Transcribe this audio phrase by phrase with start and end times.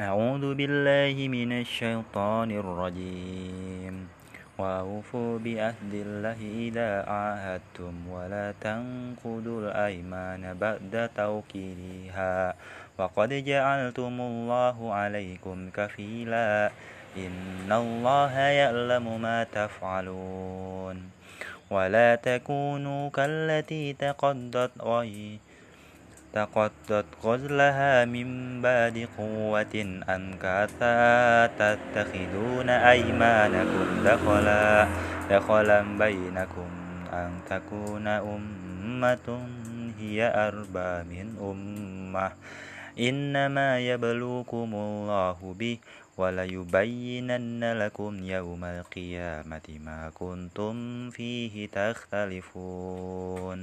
[0.00, 4.08] أعوذ بالله من الشيطان الرجيم.
[4.58, 12.54] وأوفوا بعهد الله إذا عاهدتم ولا تنقضوا الأيمان بعد توكيدها.
[12.98, 16.70] وقد جعلتم الله عليكم كفيلا.
[17.16, 20.96] إن الله يعلم ما تفعلون.
[21.70, 25.38] ولا تكونوا كالتي تقدت غير
[26.32, 29.74] تقدت غزلها من بعد قوة
[30.08, 30.96] أنكاثا
[31.46, 34.88] تتخذون أيمانكم دخلا
[35.30, 36.70] دخلا بينكم
[37.12, 39.28] أن تكون أمة
[39.98, 42.32] هي أربى من أمة.
[42.98, 45.78] إنما يبلوكم الله به
[46.16, 53.60] وليبينن لكم يوم القيامة ما كنتم فيه تختلفون.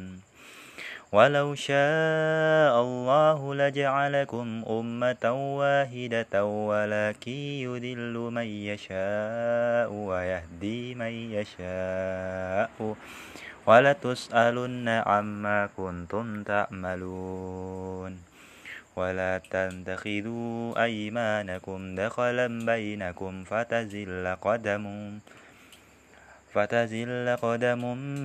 [1.12, 5.26] ولو شاء الله لجعلكم أمة
[5.58, 7.32] واحدة ولكن
[7.66, 12.96] يذل من يشاء ويهدي من يشاء
[13.66, 18.14] ولتسألن عما كنتم تعملون
[18.96, 24.86] ولا تتخذوا أيمانكم دخلا بينكم فتزل قدم
[26.54, 27.82] فتزل قدم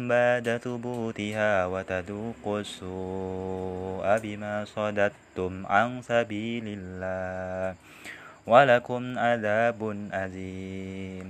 [0.08, 7.76] بعد ثبوتها وتذوقوا السوء بما صددتم عن سبيل الله
[8.46, 9.80] ولكم عذاب
[10.12, 11.28] أزيم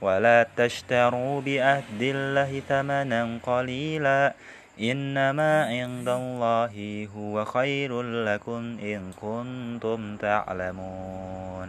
[0.00, 4.34] ولا تشتروا بعهد الله ثمنا قليلا
[4.80, 6.74] إنما عند الله
[7.16, 11.68] هو خير لكم إن كنتم تعلمون.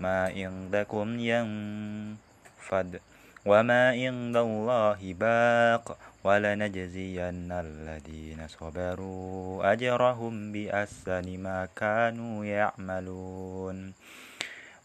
[0.00, 3.00] ما عندكم ينفد
[3.46, 13.92] وما عند الله باق ولنجزين الذين صبروا أجرهم بأحسن ما كانوا يعملون.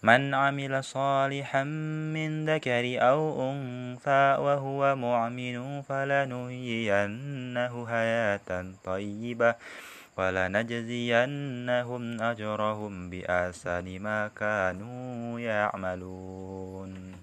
[0.04, 1.64] من عمل صالحا
[2.14, 9.56] من ذكر أو أنثى وهو مؤمن فلنحيينه حياة طيبة
[10.18, 17.15] ولنجزينهم أجرهم بأحسن ما كانوا يعملون.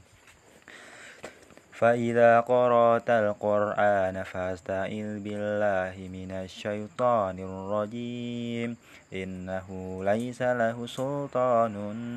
[1.82, 8.76] فإذا قرأت القرآن فاستعذ بالله من الشيطان الرجيم.
[9.10, 9.66] إنه
[10.04, 11.75] ليس له سلطان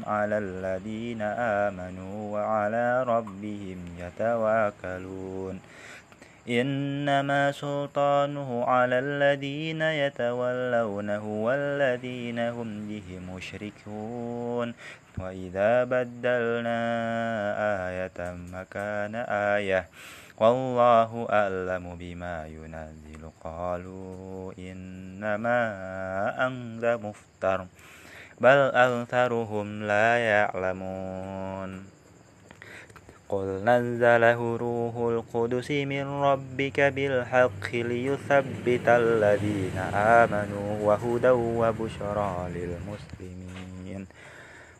[0.08, 1.22] على الذين
[1.66, 5.60] آمنوا وعلى ربهم يتواكلون
[6.50, 14.74] إنما سلطانه على الذين يتولونه والذين هم به مشركون.
[15.18, 16.82] وإذا بدلنا
[17.76, 18.20] آية
[18.54, 19.90] مكان آية.
[20.38, 23.30] والله أعلم بما ينزل.
[23.44, 25.62] قالوا إنما
[26.48, 27.66] أنت مفتر
[28.42, 31.86] بل أكثرهم لا يعلمون.
[33.30, 43.35] قل نزله روح القدس من ربك بالحق ليثبت الذين آمنوا وهدى وبشرى للمسلمين.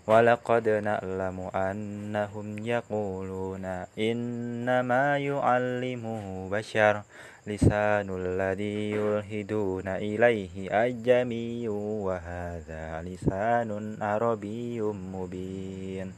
[0.08, 3.66] ولقد نعلم أنهم يقولون
[4.00, 7.02] إنما يعلمه بشر
[7.48, 16.14] لسان الذي يلهدون إليه أجمي وهذا لسان عربي مبين.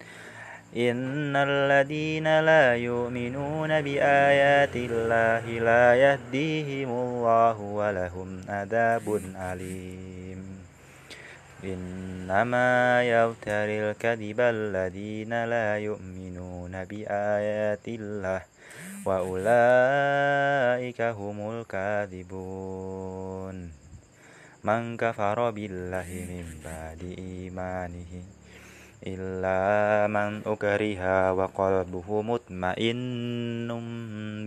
[0.77, 10.56] إن الذين لا يؤمنون بآيات الله لا يهديهم الله ولهم عذاب أليم.
[11.63, 18.41] إنما يفتري الكذب الذين لا يؤمنون بآيات الله
[19.05, 22.77] وأولئك هم الكاذبون.
[24.67, 28.11] من كفر بالله من بعد إيمانه
[29.07, 29.61] إلا
[30.11, 33.69] من أكره وقلبه مطمئن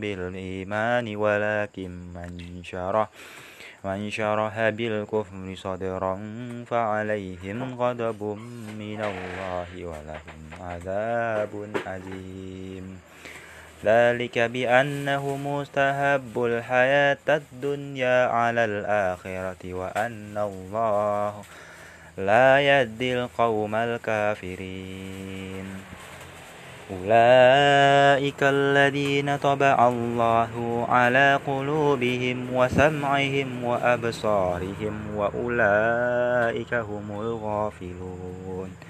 [0.00, 2.32] بالإيمان ولكن من
[2.64, 3.08] شرح
[3.84, 6.14] من شرح بالكفر صدرا
[6.70, 8.20] فعليهم غضب
[8.78, 11.52] من الله ولهم عذاب
[11.86, 13.00] أليم.
[13.84, 21.32] ذلك بأنه مستهب الحياة الدنيا على الآخرة وأن الله
[22.18, 25.59] لا يهدي القوم الكافرين.
[26.90, 38.89] أولئك الذين طبع الله على قلوبهم وسمعهم وأبصارهم وأولئك هم الغافلون.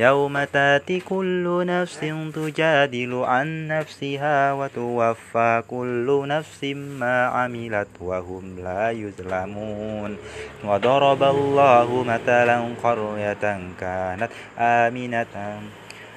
[0.00, 2.00] يوم تأتي كل نفس
[2.34, 6.64] تجادل عن نفسها وتوفى كل نفس
[7.00, 10.16] ما عملت وهم لا يظلمون.
[10.64, 13.44] وضرب الله مثلا قرية
[13.80, 15.34] كانت آمنة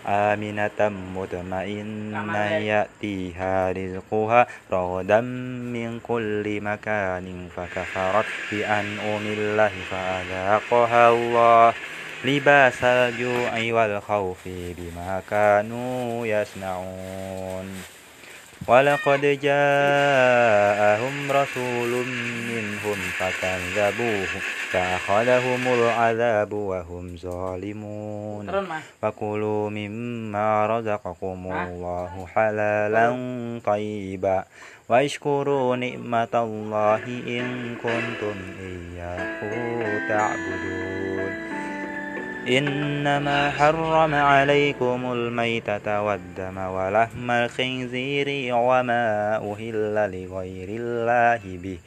[0.08, 0.80] آمنة
[1.16, 5.22] مطمئنة يأتيها رزقها رغدا
[5.76, 7.26] من كل مكان
[7.56, 11.74] فكفرت بأنعم الله فأذاقها الله.
[12.26, 17.84] لباس الجوع والخوف بما كانوا يصنعون.
[18.68, 22.06] ولقد جاءهم رسول
[22.50, 24.28] منهم فكذبوه
[24.72, 28.68] فأخذهم العذاب وهم ظالمون.
[29.02, 33.08] فكلوا مما رزقكم الله حلالا
[33.66, 34.44] طيبا.
[34.90, 41.53] واشكروا نعمة الله إن كنتم إياه تعبدون.
[42.48, 51.78] إنما حرم عليكم الميتة والدم ولحم الخنزير وما أهل لغير الله به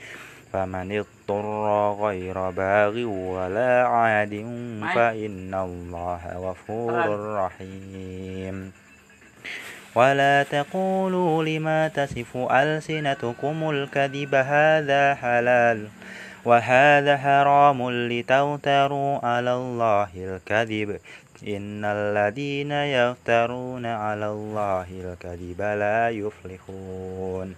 [0.52, 4.34] فمن اضطر غير باغ ولا عاد
[4.94, 7.04] فإن الله غفور
[7.36, 8.72] رحيم.
[9.94, 15.88] ولا تقولوا لما تصف ألسنتكم الكذب هذا حلال.
[16.46, 20.90] وهذا حرام لتفتروا على الله الكذب.
[21.42, 27.54] إن الذين يفترون على الله الكذب لا يفلحون.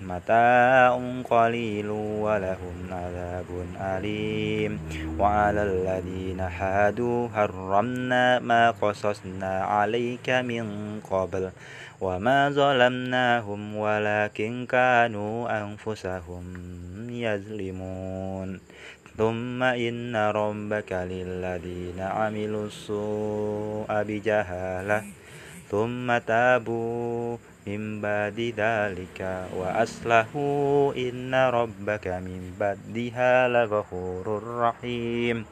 [0.00, 1.00] متاع
[1.30, 3.46] قليل ولهم عذاب
[3.80, 4.80] أليم.
[5.18, 10.64] وعلى الذين هادوا حرمنا ما قصصنا عليك من
[11.10, 11.50] قبل
[12.00, 16.44] وما ظلمناهم ولكن كانوا أنفسهم
[17.10, 18.60] يظلمون.
[19.16, 25.02] ثم إن ربك للذين عملوا السوء بجهالة.
[25.70, 27.36] ثم تابوا
[27.70, 29.20] من بعد ذلك
[29.54, 34.26] وأصلحوا إن ربك من بعدها لغفور
[34.58, 35.44] رحيم.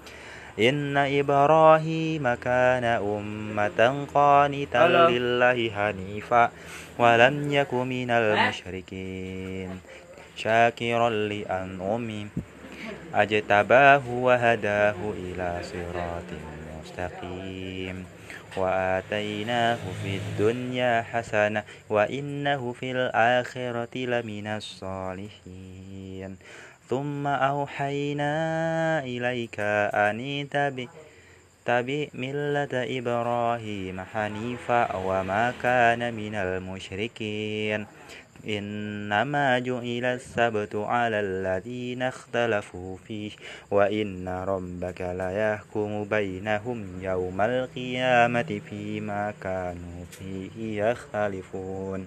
[0.59, 6.51] إن إبراهيم كان أمة قانتا لله حنيفا
[6.99, 9.71] ولم يك من المشركين.
[10.37, 12.27] شاكرا لأنعمه
[13.15, 16.31] أجتباه وهداه إلى صراط
[16.79, 18.18] مستقيم.
[18.59, 26.37] وآتيناه في الدنيا حسنة وإنه في الآخرة لمن الصالحين.
[26.89, 28.35] ثم أوحينا
[29.05, 29.61] إليك
[29.95, 30.21] أن
[31.69, 37.87] تبع ملة إبراهيم حنيفا وما كان من المشركين.
[38.49, 43.31] إنما جعل السبت على الذين اختلفوا فيه
[43.71, 52.07] وإن ربك ليحكم بينهم يوم القيامة فيما كانوا فيه يختلفون.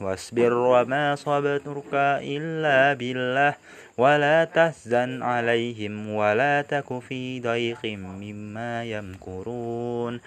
[0.00, 3.54] واصبر وما صبرك إلا بالله.
[3.98, 10.20] ولا تحزن عليهم ولا تك في ضيق مما يمكرون.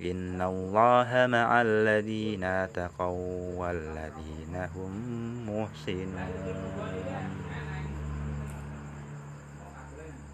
[0.00, 4.92] إن الله مع الذين تقوا والذين هم
[5.48, 6.54] محسنون.